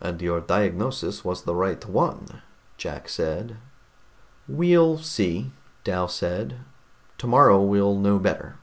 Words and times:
"And 0.00 0.22
your 0.22 0.40
diagnosis 0.40 1.24
was 1.24 1.42
the 1.42 1.56
right 1.56 1.84
one," 1.84 2.26
Jack 2.76 3.08
said. 3.08 3.56
"We'll 4.46 4.96
see," 4.98 5.50
Dal 5.82 6.06
said. 6.06 6.58
"Tomorrow 7.18 7.60
we'll 7.60 7.98
know 7.98 8.20
better." 8.20 8.58